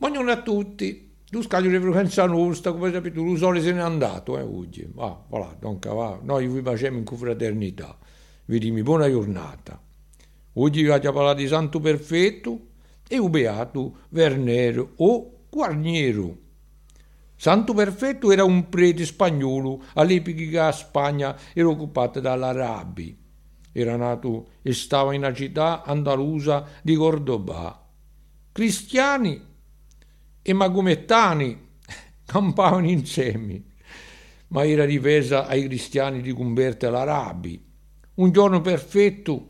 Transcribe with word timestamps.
Buongiorno 0.00 0.30
a 0.30 0.42
tutti. 0.42 1.16
Tu 1.28 1.42
scagli 1.42 1.68
di 1.68 1.80
frequenza 1.80 2.24
nostra, 2.24 2.70
come 2.70 2.92
sapete, 2.92 3.18
lo 3.18 3.34
sole 3.34 3.60
se 3.60 3.72
n'è 3.72 3.80
andato, 3.80 4.38
eh, 4.38 4.42
oggi. 4.42 4.88
Va, 4.94 5.24
voilà, 5.28 5.56
dunque 5.58 5.90
va. 5.90 6.20
Noi 6.22 6.46
vi 6.46 6.62
facciamo 6.62 6.98
in 6.98 7.02
confraternità. 7.02 7.98
Vi 8.44 8.60
dimi 8.60 8.84
buona 8.84 9.10
giornata. 9.10 9.82
Oggi 10.52 10.82
vi 10.82 10.88
voglio 10.88 11.12
parlare 11.12 11.40
di 11.40 11.48
Santo 11.48 11.80
Perfetto 11.80 12.60
e 13.08 13.18
un 13.18 13.28
beato 13.28 13.96
Vernero 14.10 14.92
o 14.98 15.46
Guarniero. 15.50 16.38
Santo 17.34 17.74
Perfetto 17.74 18.30
era 18.30 18.44
un 18.44 18.68
prete 18.68 19.04
spagnolo 19.04 19.82
all'epoca 19.94 20.70
Spagna 20.70 21.36
era 21.52 21.68
occupata 21.68 22.20
dall'Arabi. 22.20 23.18
Era 23.72 23.96
nato 23.96 24.50
e 24.62 24.72
stava 24.72 25.12
in 25.12 25.22
una 25.22 25.34
città 25.34 25.82
andalusa 25.82 26.64
di 26.82 26.94
Cordoba. 26.94 27.84
Cristiani 28.52 29.47
e 30.48 30.54
magomettani 30.54 31.58
campavano 32.24 32.88
insieme, 32.88 33.64
ma 34.48 34.64
era 34.64 34.86
difesa 34.86 35.46
ai 35.46 35.64
cristiani 35.64 36.22
di 36.22 36.32
converte 36.32 36.86
all'arabi. 36.86 37.62
Un 38.14 38.32
giorno 38.32 38.62
perfetto 38.62 39.46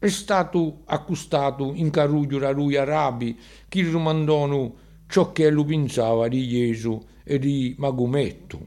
è 0.00 0.08
stato 0.08 0.80
accustato 0.86 1.74
in 1.76 1.90
carruggio 1.90 2.40
da 2.40 2.50
lui 2.50 2.74
arabi 2.74 3.38
che 3.68 3.82
gli 3.82 3.90
domandano 3.90 4.74
ciò 5.06 5.30
che 5.30 5.48
lui 5.48 5.64
pensava 5.66 6.26
di 6.26 6.48
Gesù 6.48 7.00
e 7.22 7.38
di 7.38 7.76
Magometto. 7.78 8.66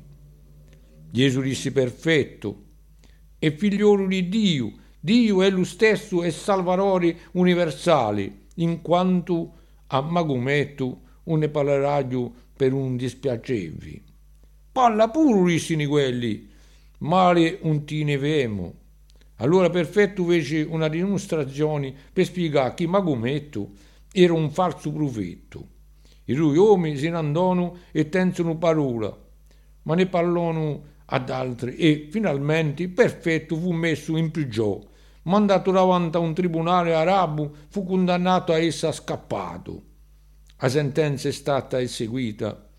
Gesù 1.11 1.41
disse 1.41 1.73
perfetto, 1.73 2.63
è 3.37 3.53
figliolo 3.53 4.07
di 4.07 4.29
Dio, 4.29 4.71
Dio 4.97 5.41
è 5.41 5.49
lo 5.49 5.65
stesso 5.65 6.23
e 6.23 6.31
Salvatore 6.31 7.17
universale, 7.33 8.43
in 8.55 8.81
quanto 8.81 9.55
a 9.87 9.99
Magometto 9.99 11.01
un 11.25 11.39
ne 11.39 11.49
parlerà 11.49 12.05
giù 12.07 12.33
per 12.55 12.73
un 12.73 12.97
dispiacevi. 12.97 14.03
Parla 14.71 15.09
pure, 15.09 15.51
dissero 15.51 15.87
quelli, 15.87 16.49
male 16.99 17.59
un 17.61 17.85
ti 17.85 18.03
ne 18.03 18.17
vemo. 18.17 18.73
Allora 19.37 19.69
Perfetto 19.69 20.23
fece 20.23 20.61
una 20.61 20.87
dimostrazione 20.87 21.93
per 22.11 22.25
spiegare 22.25 22.73
che 22.73 22.87
Magometto 22.87 23.71
era 24.11 24.33
un 24.33 24.49
falso 24.49 24.91
profetto. 24.91 25.67
I 26.25 26.33
due 26.33 26.57
uomini 26.57 26.97
se 26.97 27.09
ne 27.09 27.17
andano 27.17 27.77
e 27.91 28.09
tensero 28.09 28.55
parola, 28.55 29.15
ma 29.83 29.95
ne 29.95 30.07
parlano 30.07 30.83
ad 31.05 31.29
altri 31.29 31.75
e 31.75 32.07
finalmente 32.09 32.87
Perfetto 32.87 33.55
fu 33.57 33.71
messo 33.71 34.17
in 34.17 34.31
prigione, 34.31 34.85
mandato 35.23 35.71
davanti 35.71 36.17
a 36.17 36.21
un 36.21 36.33
tribunale 36.33 36.93
arabo, 36.95 37.51
fu 37.67 37.83
condannato 37.83 38.53
a 38.53 38.57
essere 38.57 38.93
scappato. 38.93 39.83
La 40.57 40.69
sentenza 40.69 41.27
è 41.27 41.31
stata 41.31 41.81
eseguita 41.81 42.69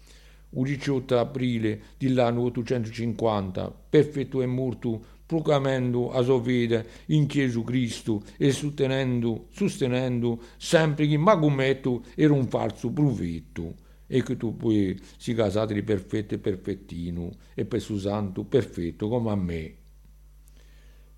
il 0.51 0.63
18 0.63 1.19
aprile 1.19 1.81
dell'anno 1.99 2.43
850, 2.43 3.71
perfetto 3.91 4.41
e 4.41 4.47
morto, 4.47 5.15
proclamando 5.27 6.11
a 6.13 6.23
sua 6.23 6.41
fede 6.41 6.87
in 7.07 7.27
Gesù 7.27 7.65
Cristo 7.65 8.23
e 8.39 8.53
sostenendo, 8.53 9.49
sostenendo 9.51 10.41
sempre 10.57 11.07
che 11.07 11.19
Magometto 11.19 12.05
era 12.15 12.33
un 12.33 12.47
falso 12.47 12.91
profetto 12.91 13.75
e 14.07 14.23
che 14.23 14.37
tu 14.37 14.57
poi 14.57 14.99
si 15.19 15.35
casate 15.35 15.75
di 15.75 15.83
perfetto 15.83 16.35
e 16.35 16.39
perfettino 16.39 17.31
e 17.55 17.67
per 17.67 17.81
suo 17.81 17.99
santo 17.99 18.45
perfetto 18.45 19.09
come 19.09 19.31
a 19.31 19.37
me. 19.37 19.75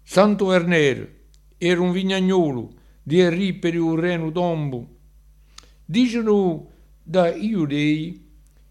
Santo 0.03 0.47
Werner 0.47 1.17
era 1.59 1.81
un 1.81 1.93
vignagnolo 1.93 2.73
di 3.03 3.21
Erri 3.21 3.53
per 3.53 3.75
il 3.75 3.93
reno 3.97 4.33
tombo 4.33 4.97
Dicono 5.91 6.67
da 7.03 7.35
Iudei 7.35 8.23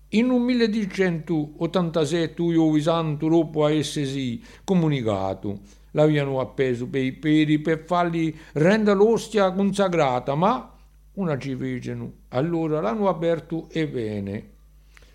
in 0.09 0.29
un 0.29 0.43
1287 0.43 2.43
Io 2.43 2.79
Santo 2.79 3.27
dopo 3.27 3.65
essersi 3.65 4.39
comunicato 4.63 5.61
l'avevano 5.93 6.39
appeso 6.39 6.86
per 6.86 7.02
i 7.02 7.14
piedi 7.14 7.58
per 7.58 7.86
fargli 7.86 8.31
rendere 8.53 8.95
l'ostia 8.95 9.52
consacrata, 9.52 10.36
ma 10.36 10.71
una 11.14 11.39
ci 11.39 11.55
fecero. 11.55 12.11
Allora 12.27 12.81
l'hanno 12.81 13.09
aperto 13.09 13.67
e 13.71 13.87
bene. 13.87 14.49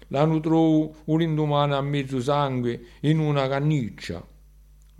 L'hanno 0.08 0.40
trovato 0.40 0.96
un'indomana 1.04 1.76
a 1.76 1.82
mezzo 1.82 2.20
sangue 2.20 2.80
in 3.02 3.20
una 3.20 3.46
canniccia. 3.46 4.26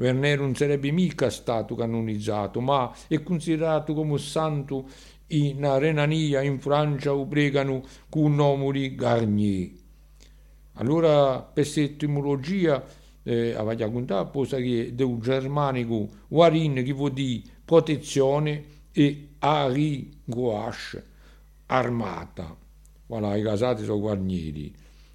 Werner 0.03 0.41
non 0.41 0.55
sarebbe 0.57 0.91
mica 0.91 1.31
stato 1.31 1.77
canonizzato, 1.77 2.61
ma 2.61 2.93
è 3.07 3.23
considerato 3.23 3.95
come 3.95 4.19
santo 4.19 4.89
in 5.29 5.79
Renania, 5.79 6.43
in 6.43 6.59
Francia, 6.59 7.15
o 7.15 7.27
pregano 7.27 7.83
con 8.09 8.37
di 8.73 8.95
Garnier. 8.97 9.71
Allora, 10.75 11.41
per 11.41 11.71
etimologia, 11.75 12.85
eh, 13.23 13.55
avete 13.55 13.91
contato, 13.91 14.31
posa 14.31 14.57
che 14.57 14.93
un 14.99 15.21
germanico 15.21 16.09
warin 16.29 16.83
che 16.83 16.93
vuol 16.93 17.13
dire 17.13 17.43
protezione 17.65 18.65
e 18.91 19.29
ari 19.39 20.11
gouache, 20.25 21.05
armata. 21.67 22.57
Voilà, 23.07 23.37
i 23.37 23.43
casati 23.43 23.85
sono 23.85 24.01
guarnieri. 24.01 24.75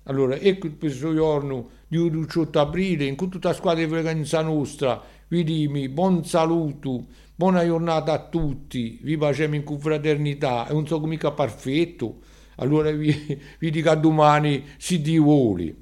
Allora, 0.09 0.35
ecco 0.35 0.69
questo 0.79 1.13
giorno 1.13 1.69
di 1.87 2.09
18 2.09 2.59
aprile, 2.59 3.05
in 3.05 3.17
tutta 3.17 3.49
la 3.49 3.53
squadra 3.53 3.83
di 3.83 3.89
frequenza 3.89 4.41
nostra, 4.41 5.01
vi 5.27 5.43
dimi 5.43 5.89
buon 5.89 6.23
saluto, 6.23 7.07
buona 7.35 7.65
giornata 7.65 8.13
a 8.13 8.27
tutti, 8.29 8.99
vi 9.01 9.17
facciamo 9.17 9.55
in 9.55 9.63
confraternità, 9.63 10.65
e 10.67 10.71
non 10.71 10.87
so 10.87 10.99
mica 11.01 11.31
perfetto, 11.31 12.19
allora 12.55 12.89
vi, 12.91 13.13
vi 13.59 13.69
dico 13.69 13.89
a 13.89 13.95
domani, 13.95 14.63
si 14.77 15.01
Dio 15.01 15.23
vuole. 15.23 15.75